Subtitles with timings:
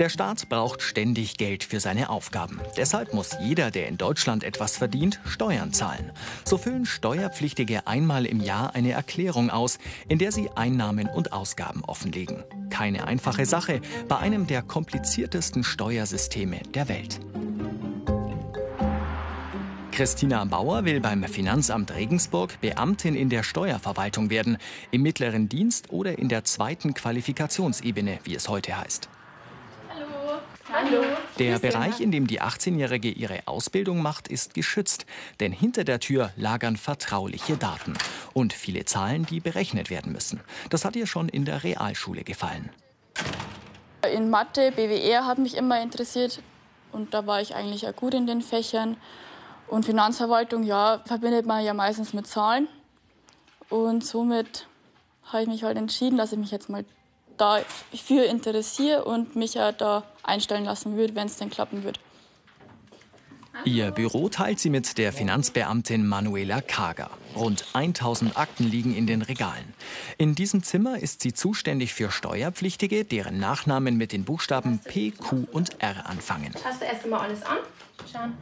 [0.00, 2.58] Der Staat braucht ständig Geld für seine Aufgaben.
[2.78, 6.10] Deshalb muss jeder, der in Deutschland etwas verdient, Steuern zahlen.
[6.42, 9.78] So füllen Steuerpflichtige einmal im Jahr eine Erklärung aus,
[10.08, 12.44] in der sie Einnahmen und Ausgaben offenlegen.
[12.70, 17.20] Keine einfache Sache bei einem der kompliziertesten Steuersysteme der Welt.
[19.92, 24.56] Christina Bauer will beim Finanzamt Regensburg Beamtin in der Steuerverwaltung werden,
[24.92, 29.10] im mittleren Dienst oder in der zweiten Qualifikationsebene, wie es heute heißt.
[30.82, 31.02] Hallo.
[31.38, 35.04] Der Bereich, in dem die 18-Jährige ihre Ausbildung macht, ist geschützt,
[35.38, 37.94] denn hinter der Tür lagern vertrauliche Daten
[38.32, 40.40] und viele Zahlen, die berechnet werden müssen.
[40.70, 42.70] Das hat ihr schon in der Realschule gefallen.
[44.14, 46.42] In Mathe, BWR hat mich immer interessiert
[46.92, 48.96] und da war ich eigentlich auch gut in den Fächern.
[49.68, 52.68] Und Finanzverwaltung, ja, verbindet man ja meistens mit Zahlen.
[53.68, 54.66] Und somit
[55.24, 56.84] habe ich mich halt entschieden, dass ich mich jetzt mal
[57.40, 61.98] dafür interessiere und mich ja da einstellen lassen würde, wenn es denn klappen wird.
[63.64, 67.10] Ihr Büro teilt sie mit der Finanzbeamtin Manuela Kager.
[67.36, 69.74] Rund 1000 Akten liegen in den Regalen.
[70.18, 75.46] In diesem Zimmer ist sie zuständig für Steuerpflichtige, deren Nachnamen mit den Buchstaben P, Q
[75.52, 76.54] und R anfangen.
[76.62, 77.58] Schaust du erst einmal alles an?
[78.10, 78.38] Schauen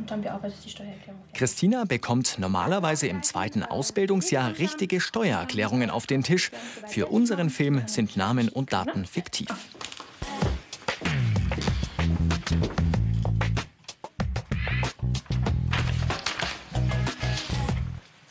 [0.00, 1.20] und dann bearbeitet die Steuererklärung.
[1.34, 6.50] Christina bekommt normalerweise im zweiten Ausbildungsjahr richtige Steuererklärungen auf den Tisch.
[6.86, 9.48] Für unseren Film sind Namen und Daten fiktiv.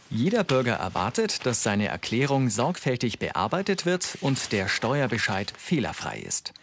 [0.10, 6.54] Jeder Bürger erwartet, dass seine Erklärung sorgfältig bearbeitet wird und der Steuerbescheid fehlerfrei ist.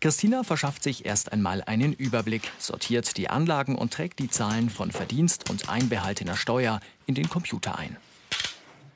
[0.00, 4.90] Christina verschafft sich erst einmal einen Überblick, sortiert die Anlagen und trägt die Zahlen von
[4.90, 7.96] Verdienst und einbehaltener Steuer in den Computer ein.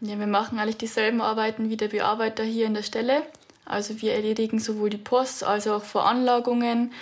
[0.03, 3.23] Ja, wir machen eigentlich dieselben Arbeiten wie der Bearbeiter hier in der Stelle.
[3.65, 6.93] Also wir erledigen sowohl die Post als auch Veranlagungen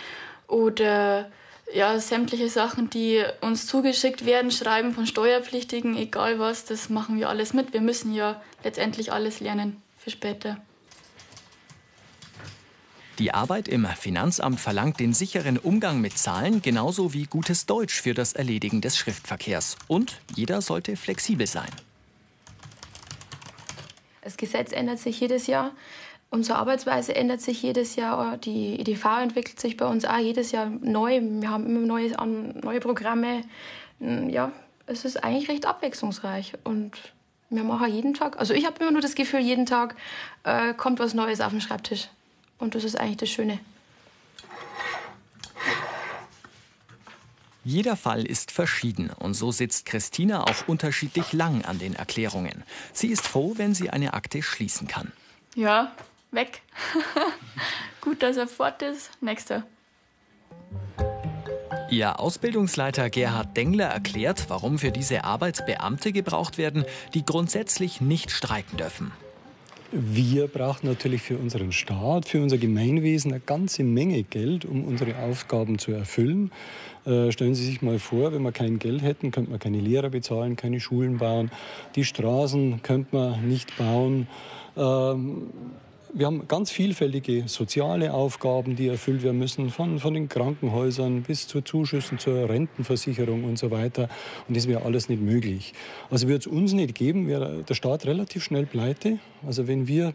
[0.46, 1.30] oder
[1.72, 7.28] ja, sämtliche Sachen, die uns zugeschickt werden, Schreiben von Steuerpflichtigen, egal was, das machen wir
[7.28, 7.72] alles mit.
[7.72, 10.58] Wir müssen ja letztendlich alles lernen für später.
[13.18, 18.14] Die Arbeit im Finanzamt verlangt den sicheren Umgang mit Zahlen genauso wie gutes Deutsch für
[18.14, 19.76] das Erledigen des Schriftverkehrs.
[19.88, 21.70] Und jeder sollte flexibel sein.
[24.22, 25.72] Das Gesetz ändert sich jedes Jahr.
[26.30, 28.36] Unsere Arbeitsweise ändert sich jedes Jahr.
[28.36, 31.20] Die EDV entwickelt sich bei uns auch jedes Jahr neu.
[31.20, 32.12] Wir haben immer neue,
[32.62, 33.42] neue Programme.
[33.98, 34.52] Ja,
[34.86, 36.52] es ist eigentlich recht abwechslungsreich.
[36.62, 36.92] Und
[37.50, 39.96] wir machen jeden Tag, also ich habe immer nur das Gefühl, jeden Tag
[40.44, 42.08] äh, kommt was Neues auf den Schreibtisch.
[42.58, 43.58] Und das ist eigentlich das Schöne.
[47.64, 52.64] Jeder Fall ist verschieden und so sitzt Christina auch unterschiedlich lang an den Erklärungen.
[52.94, 55.12] Sie ist froh, wenn sie eine Akte schließen kann.
[55.54, 55.92] Ja,
[56.30, 56.62] weg.
[58.00, 59.10] Gut, dass er fort ist.
[59.20, 59.64] Nächster.
[61.90, 68.30] Ihr Ausbildungsleiter Gerhard Dengler erklärt, warum für diese Arbeit Beamte gebraucht werden, die grundsätzlich nicht
[68.30, 69.12] streiken dürfen.
[69.90, 75.16] Wir brauchen natürlich für unseren Staat, für unser Gemeinwesen eine ganze Menge Geld, um unsere
[75.16, 76.50] Aufgaben zu erfüllen.
[77.06, 80.10] Äh, stellen Sie sich mal vor, wenn wir kein Geld hätten, könnte man keine Lehrer
[80.10, 81.50] bezahlen, keine Schulen bauen,
[81.94, 84.26] die Straßen könnte man nicht bauen.
[84.76, 85.46] Ähm,
[86.12, 91.46] wir haben ganz vielfältige soziale Aufgaben, die erfüllt werden müssen, von, von den Krankenhäusern bis
[91.46, 94.08] zu Zuschüssen zur Rentenversicherung und so weiter.
[94.48, 95.74] Und das wäre alles nicht möglich.
[96.10, 99.18] Also würde es uns nicht geben, wäre der Staat relativ schnell pleite.
[99.46, 100.14] Also wenn wir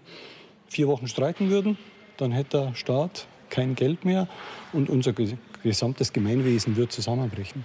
[0.67, 1.77] vier Wochen streiken würden,
[2.17, 4.27] dann hätte der Staat kein Geld mehr
[4.71, 5.13] und unser
[5.61, 7.63] gesamtes Gemeinwesen würde zusammenbrechen.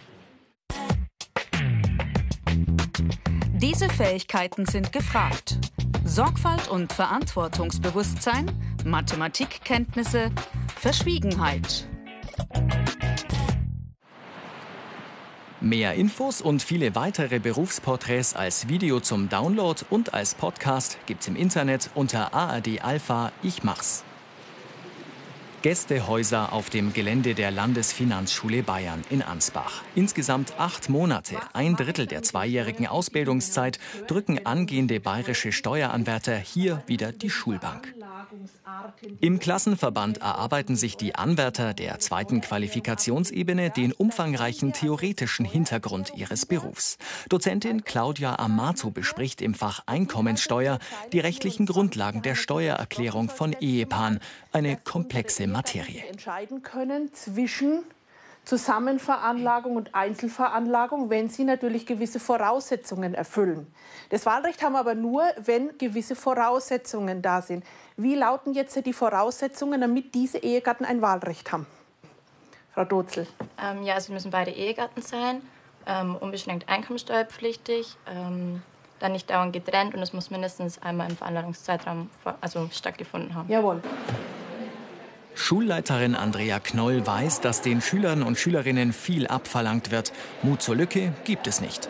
[3.55, 5.59] Diese Fähigkeiten sind gefragt.
[6.08, 8.50] Sorgfalt und Verantwortungsbewusstsein,
[8.84, 10.31] Mathematikkenntnisse,
[10.75, 11.87] Verschwiegenheit.
[15.60, 21.37] Mehr Infos und viele weitere Berufsporträts als Video zum Download und als Podcast gibt's im
[21.37, 24.02] Internet unter ARD Alpha Ich mach's.
[25.62, 29.82] Gästehäuser auf dem Gelände der Landesfinanzschule Bayern in Ansbach.
[29.96, 37.31] Insgesamt acht Monate, ein Drittel der zweijährigen Ausbildungszeit, drücken angehende bayerische Steueranwärter hier wieder die
[37.31, 37.93] Schulbank.
[39.20, 46.99] Im Klassenverband erarbeiten sich die Anwärter der zweiten Qualifikationsebene den umfangreichen theoretischen Hintergrund ihres Berufs.
[47.29, 50.79] Dozentin Claudia Amato bespricht im Fach Einkommenssteuer
[51.12, 54.21] die rechtlichen Grundlagen der Steuererklärung von Ehepaaren,
[54.53, 56.05] eine komplexe Materie.
[56.09, 57.82] Entscheiden können zwischen
[58.49, 63.67] Zusammenveranlagung und Einzelveranlagung, wenn sie natürlich gewisse Voraussetzungen erfüllen.
[64.09, 67.62] Das Wahlrecht haben wir aber nur, wenn gewisse Voraussetzungen da sind.
[67.99, 71.67] Wie lauten jetzt die Voraussetzungen, damit diese Ehegatten ein Wahlrecht haben?
[72.73, 73.27] Frau Dotzel?
[73.62, 75.43] Ähm, ja, also müssen beide Ehegatten sein,
[75.87, 78.62] ähm, unbeschränkt einkommensteuerpflichtig, ähm,
[78.99, 82.09] dann nicht dauernd getrennt und es muss mindestens einmal im Veranlagungszeitraum
[82.41, 83.50] also stattgefunden haben.
[83.50, 83.83] Jawohl.
[85.38, 90.12] Schulleiterin Andrea Knoll weiß, dass den Schülern und Schülerinnen viel abverlangt wird.
[90.43, 91.88] Mut zur Lücke gibt es nicht.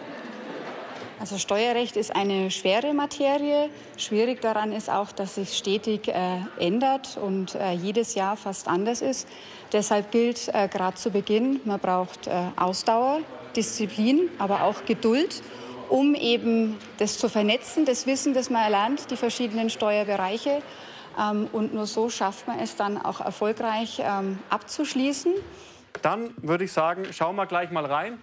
[1.19, 3.71] Also Steuerrecht ist eine schwere Materie.
[3.97, 9.01] Schwierig daran ist auch, dass sich stetig äh, ändert und äh, jedes Jahr fast anders
[9.01, 9.27] ist.
[9.73, 13.21] Deshalb gilt äh, gerade zu Beginn, man braucht äh, Ausdauer,
[13.57, 15.43] Disziplin, aber auch Geduld,
[15.89, 20.63] um eben das zu vernetzen, das Wissen, das man erlernt, die verschiedenen Steuerbereiche.
[21.19, 25.35] Ähm, und nur so schafft man es dann auch erfolgreich ähm, abzuschließen.
[26.03, 28.19] Dann würde ich sagen, schauen wir gleich mal rein.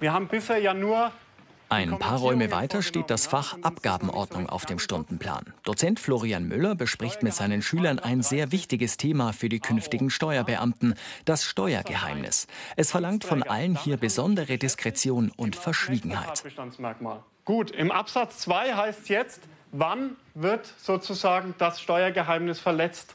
[0.00, 1.12] Wir haben bisher ja nur
[1.70, 5.52] ein paar Räume weiter steht das Fach Abgabenordnung auf dem Stundenplan.
[5.64, 10.94] Dozent Florian Müller bespricht mit seinen Schülern ein sehr wichtiges Thema für die künftigen Steuerbeamten,
[11.26, 12.46] das Steuergeheimnis.
[12.76, 16.42] Es verlangt von allen hier besondere Diskretion und Verschwiegenheit.
[17.44, 19.40] Gut, im Absatz 2 heißt es jetzt,
[19.72, 23.14] wann wird sozusagen das Steuergeheimnis verletzt?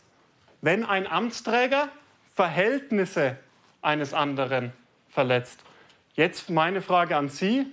[0.62, 1.90] Wenn ein Amtsträger
[2.36, 3.38] Verhältnisse
[3.82, 4.74] eines anderen
[5.10, 5.60] verletzt.
[6.16, 7.68] Jetzt meine Frage an Sie.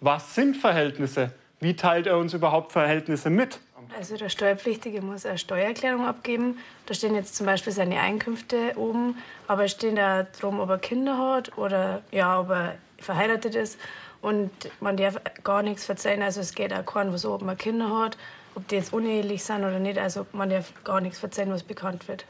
[0.00, 1.32] Was sind Verhältnisse?
[1.60, 3.60] Wie teilt er uns überhaupt Verhältnisse mit?
[3.98, 6.58] Also der Steuerpflichtige muss eine Steuererklärung abgeben.
[6.86, 9.16] Da stehen jetzt zum Beispiel seine Einkünfte oben,
[9.46, 13.78] aber es steht da drum, ob er Kinder hat oder ja, ob er verheiratet ist.
[14.24, 14.50] Und
[14.80, 16.22] man darf gar nichts verzeihen.
[16.22, 18.16] Also es geht auch keinen, so, ob man Kinder hat,
[18.54, 19.98] ob die jetzt unehelich sind oder nicht.
[19.98, 22.24] Also man darf gar nichts verzeihen, was bekannt wird.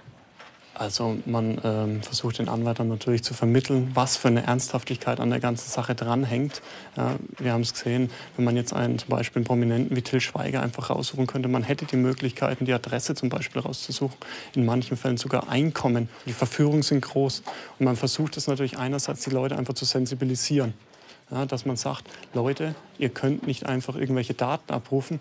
[0.75, 5.39] Also man ähm, versucht den Anwärtern natürlich zu vermitteln, was für eine Ernsthaftigkeit an der
[5.39, 6.63] ganzen Sache dranhängt.
[6.97, 10.21] Ja, wir haben es gesehen, wenn man jetzt einen zum Beispiel einen Prominenten wie Till
[10.21, 14.17] Schweiger einfach raussuchen könnte, man hätte die Möglichkeiten, die Adresse zum Beispiel rauszusuchen,
[14.57, 16.09] in manchen Fällen sogar Einkommen.
[16.27, 17.45] Die Verführungen sind groß
[17.79, 20.75] und man versucht es natürlich einerseits, die Leute einfach zu sensibilisieren.
[21.31, 25.21] Ja, dass man sagt, Leute, ihr könnt nicht einfach irgendwelche Daten abrufen.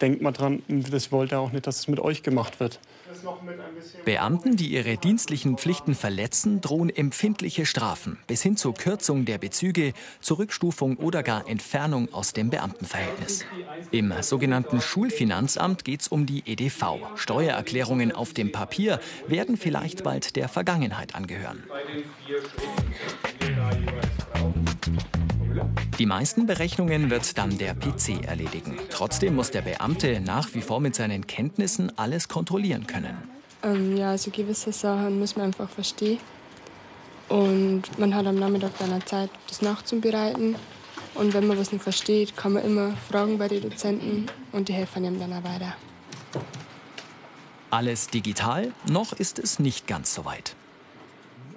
[0.00, 2.80] Denkt mal dran, das wollt ihr auch nicht, dass es mit euch gemacht wird.
[4.04, 9.92] Beamten, die ihre dienstlichen Pflichten verletzen, drohen empfindliche Strafen bis hin zur Kürzung der Bezüge,
[10.20, 13.44] Zurückstufung oder gar Entfernung aus dem Beamtenverhältnis.
[13.92, 16.98] Im sogenannten Schulfinanzamt geht es um die EDV.
[17.14, 21.62] Steuererklärungen auf dem Papier werden vielleicht bald der Vergangenheit angehören.
[25.98, 28.78] Die meisten Berechnungen wird dann der PC erledigen.
[28.90, 33.16] Trotzdem muss der Beamte nach wie vor mit seinen Kenntnissen alles kontrollieren können.
[33.62, 36.18] Ähm, ja, also gewisse Sachen muss man einfach verstehen.
[37.28, 40.56] Und man hat am Nachmittag dann Zeit, das nachzubereiten.
[41.14, 44.72] Und wenn man was nicht versteht, kann man immer fragen bei den Dozenten und die
[44.72, 45.74] helfen einem dann auch weiter.
[47.70, 48.72] Alles digital?
[48.88, 50.56] Noch ist es nicht ganz so weit.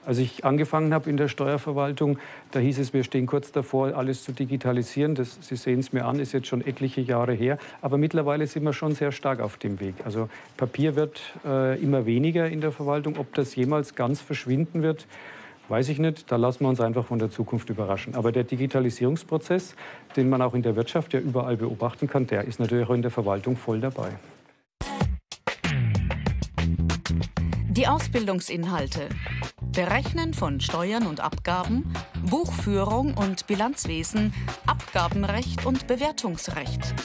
[0.08, 2.18] Als ich angefangen habe in der Steuerverwaltung,
[2.52, 5.16] da hieß es, wir stehen kurz davor, alles zu digitalisieren.
[5.16, 7.58] Das, Sie sehen es mir an, ist jetzt schon etliche Jahre her.
[7.82, 9.96] Aber mittlerweile sind wir schon sehr stark auf dem Weg.
[10.06, 13.18] Also Papier wird äh, immer weniger in der Verwaltung.
[13.18, 15.08] Ob das jemals ganz verschwinden wird,
[15.68, 16.32] weiß ich nicht.
[16.32, 18.16] Da lassen wir uns einfach von der Zukunft überraschen.
[18.16, 19.76] Aber der Digitalisierungsprozess,
[20.16, 23.02] den man auch in der Wirtschaft ja überall beobachten kann, der ist natürlich auch in
[23.02, 24.12] der Verwaltung voll dabei.
[27.72, 29.10] Die Ausbildungsinhalte.
[29.78, 31.94] Berechnen von Steuern und Abgaben,
[32.24, 34.34] Buchführung und Bilanzwesen,
[34.66, 36.96] Abgabenrecht und Bewertungsrecht.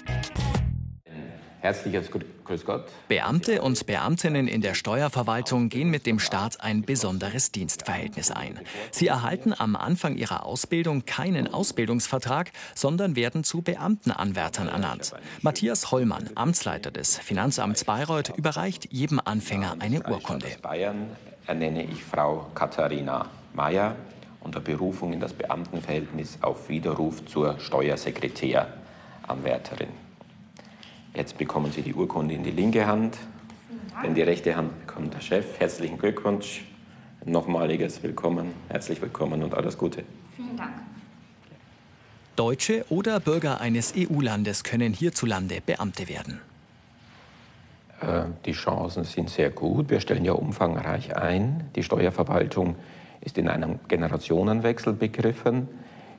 [1.61, 2.87] Herzliches Grüß Gott.
[3.09, 8.59] Beamte und Beamtinnen in der Steuerverwaltung gehen mit dem Staat ein besonderes Dienstverhältnis ein.
[8.91, 15.13] Sie erhalten am Anfang ihrer Ausbildung keinen Ausbildungsvertrag, sondern werden zu Beamtenanwärtern ernannt.
[15.43, 20.47] Matthias Hollmann, Amtsleiter des Finanzamts Bayreuth, überreicht jedem Anfänger eine Urkunde.
[20.63, 21.11] Bayern
[21.47, 23.97] ernenne ich Frau Katharina Mayer
[24.41, 29.89] unter Berufung in das Beamtenverhältnis auf Widerruf zur Steuersekretäranwärterin.
[31.15, 33.19] Jetzt bekommen Sie die Urkunde in die linke Hand,
[34.03, 35.59] denn die rechte Hand bekommt der Chef.
[35.59, 36.65] Herzlichen Glückwunsch,
[37.25, 40.05] nochmaliges Willkommen, herzlich willkommen und alles Gute.
[40.37, 40.73] Vielen Dank.
[42.35, 46.41] Deutsche oder Bürger eines EU-Landes können hierzulande Beamte werden.
[48.03, 49.91] Äh, die Chancen sind sehr gut.
[49.91, 51.65] Wir stellen ja umfangreich ein.
[51.77, 52.77] Die Steuerverwaltung
[53.21, 55.69] ist in einem Generationenwechsel begriffen.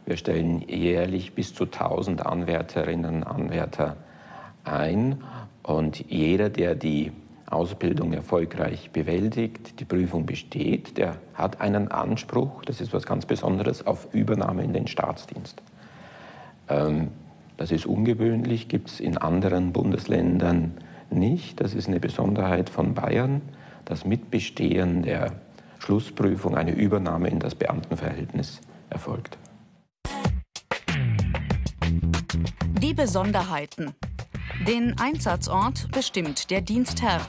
[0.05, 3.97] Wir stellen jährlich bis zu 1000 Anwärterinnen und Anwärter
[4.63, 5.23] ein.
[5.61, 7.11] Und jeder, der die
[7.45, 13.85] Ausbildung erfolgreich bewältigt, die Prüfung besteht, der hat einen Anspruch, das ist was ganz Besonderes,
[13.85, 15.61] auf Übernahme in den Staatsdienst.
[16.69, 17.09] Ähm,
[17.57, 20.73] das ist ungewöhnlich, gibt es in anderen Bundesländern
[21.13, 21.59] nicht.
[21.61, 23.41] Das ist eine Besonderheit von Bayern.
[23.85, 25.33] Das Mitbestehen der
[25.79, 29.37] Schlussprüfung, eine Übernahme in das Beamtenverhältnis erfolgt.
[32.79, 33.93] Die Besonderheiten.
[34.67, 37.21] Den Einsatzort bestimmt der Dienstherr.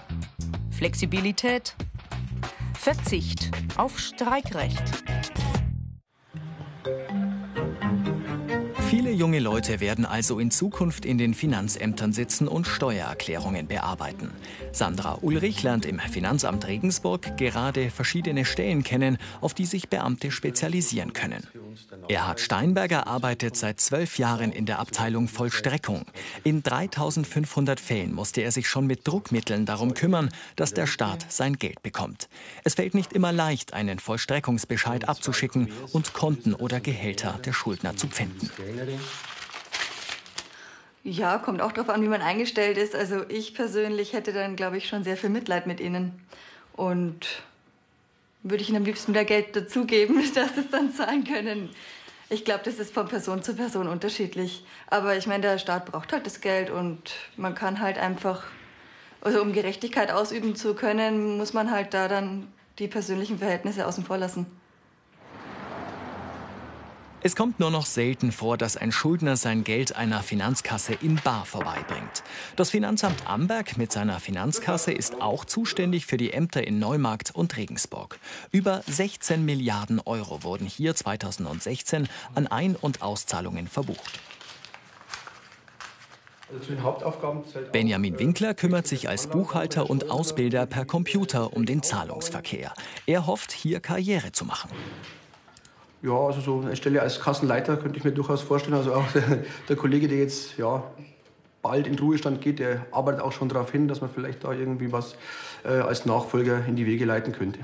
[0.71, 1.75] Flexibilität.
[2.75, 4.83] Verzicht auf Streikrecht.
[8.97, 14.31] Viele junge Leute werden also in Zukunft in den Finanzämtern sitzen und Steuererklärungen bearbeiten.
[14.71, 21.13] Sandra Ulrich lernt im Finanzamt Regensburg gerade verschiedene Stellen kennen, auf die sich Beamte spezialisieren
[21.13, 21.43] können.
[22.09, 26.05] Erhard Steinberger arbeitet seit zwölf Jahren in der Abteilung Vollstreckung.
[26.43, 31.55] In 3500 Fällen musste er sich schon mit Druckmitteln darum kümmern, dass der Staat sein
[31.55, 32.29] Geld bekommt.
[32.63, 38.09] Es fällt nicht immer leicht, einen Vollstreckungsbescheid abzuschicken und Konten oder Gehälter der Schuldner zu
[38.09, 38.51] pfinden.
[41.03, 42.95] Ja, kommt auch darauf an, wie man eingestellt ist.
[42.95, 46.13] Also ich persönlich hätte dann, glaube ich, schon sehr viel Mitleid mit ihnen.
[46.73, 47.45] Und
[48.45, 51.71] würde ich ihnen am liebsten wieder Geld dazugeben, dass sie es dann zahlen können.
[52.31, 54.65] Ich glaube, das ist von Person zu Person unterschiedlich.
[54.87, 58.45] Aber ich meine, der Staat braucht halt das Geld und man kann halt einfach,
[59.21, 62.49] also um Gerechtigkeit ausüben zu können, muss man halt da dann
[62.79, 64.47] die persönlichen Verhältnisse außen vor lassen.
[67.27, 71.47] Es kommt nur noch selten vor, dass ein Schuldner sein Geld einer Finanzkasse in Bar
[71.47, 72.23] vorbeibringt.
[72.55, 77.57] Das Finanzamt Amberg mit seiner Finanzkasse ist auch zuständig für die Ämter in Neumarkt und
[77.57, 78.19] Regensburg.
[78.53, 84.21] Über 16 Milliarden Euro wurden hier 2016 an Ein- und Auszahlungen verbucht.
[87.73, 92.75] Benjamin Winkler kümmert sich als Buchhalter und Ausbilder per Computer um den Zahlungsverkehr.
[93.07, 94.69] Er hofft, hier Karriere zu machen.
[96.05, 98.75] Ja, also so eine Stelle als Kassenleiter könnte ich mir durchaus vorstellen.
[98.75, 100.85] Also auch der, der Kollege, der jetzt ja,
[101.63, 104.93] bald in Ruhestand geht, der arbeitet auch schon darauf hin, dass man vielleicht da irgendwie
[104.93, 105.17] was
[105.65, 107.61] äh, als Nachfolger in die Wege leiten könnte.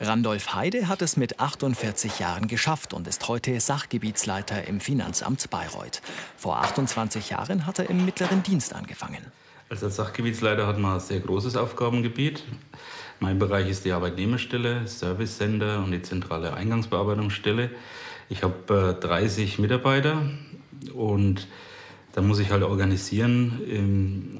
[0.00, 6.02] Randolph Heide hat es mit 48 Jahren geschafft und ist heute Sachgebietsleiter im Finanzamt Bayreuth.
[6.36, 9.24] Vor 28 Jahren hat er im mittleren Dienst angefangen.
[9.70, 12.44] Also als Sachgebietsleiter hat man ein sehr großes Aufgabengebiet.
[13.20, 17.70] Mein Bereich ist die Arbeitnehmerstelle, Service Center und die zentrale Eingangsbearbeitungsstelle.
[18.28, 20.22] Ich habe äh, 30 Mitarbeiter
[20.94, 21.46] und
[22.12, 24.38] da muss ich halt organisieren, ähm,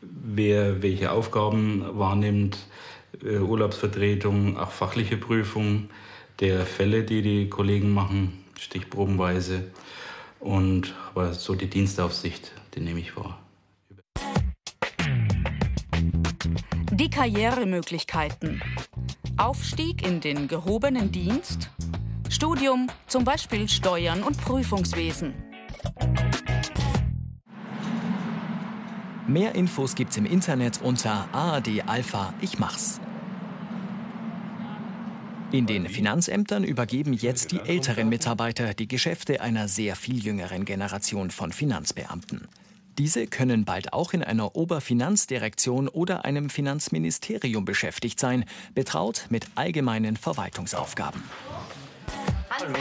[0.00, 2.58] wer welche Aufgaben wahrnimmt,
[3.24, 5.90] äh, Urlaubsvertretung, auch fachliche Prüfung
[6.40, 9.64] der Fälle, die die Kollegen machen, stichprobenweise.
[10.40, 13.38] Und aber so die Dienstaufsicht, die nehme ich wahr.
[16.92, 18.62] Die Karrieremöglichkeiten.
[19.36, 21.70] Aufstieg in den gehobenen Dienst.
[22.28, 25.34] Studium, zum Beispiel Steuern und Prüfungswesen.
[29.26, 33.00] Mehr Infos gibt's im Internet unter ARD Alpha Ich mach's.
[35.50, 41.30] In den Finanzämtern übergeben jetzt die älteren Mitarbeiter die Geschäfte einer sehr viel jüngeren Generation
[41.30, 42.48] von Finanzbeamten.
[42.98, 50.16] Diese können bald auch in einer Oberfinanzdirektion oder einem Finanzministerium beschäftigt sein, betraut mit allgemeinen
[50.16, 51.22] Verwaltungsaufgaben.
[52.50, 52.74] Hallo.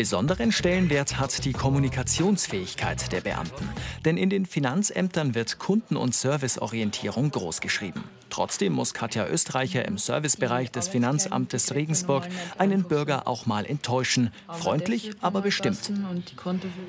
[0.00, 3.68] Besonderen Stellenwert hat die Kommunikationsfähigkeit der Beamten.
[4.06, 8.02] Denn in den Finanzämtern wird Kunden- und Serviceorientierung großgeschrieben.
[8.30, 12.26] Trotzdem muss Katja Österreicher im Servicebereich des Finanzamtes Regensburg
[12.56, 14.32] einen Bürger auch mal enttäuschen.
[14.48, 15.92] Freundlich, aber bestimmt.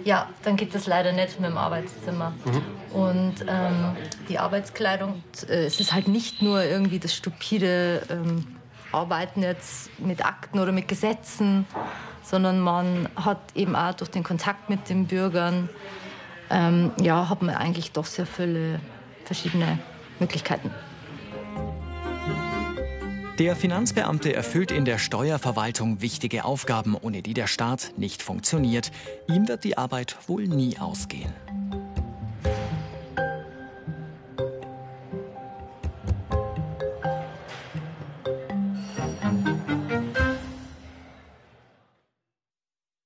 [0.06, 2.32] Ja, dann geht das leider nicht mit dem Arbeitszimmer.
[2.94, 3.98] Und ähm,
[4.30, 8.48] die Arbeitskleidung, äh, es ist halt nicht nur irgendwie das stupide ähm,
[8.94, 11.66] Arbeiten jetzt mit Akten oder mit Gesetzen,
[12.24, 15.70] sondern man hat eben auch durch den Kontakt mit den Bürgern,
[16.50, 18.80] ähm, ja, hat man eigentlich doch sehr viele
[19.26, 19.80] verschiedene
[20.20, 20.72] Möglichkeiten.
[23.40, 28.92] Der Finanzbeamte erfüllt in der Steuerverwaltung wichtige Aufgaben, ohne die der Staat nicht funktioniert.
[29.28, 31.34] Ihm wird die Arbeit wohl nie ausgehen.